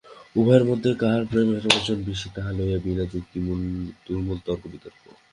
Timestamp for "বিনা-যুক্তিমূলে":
2.83-3.69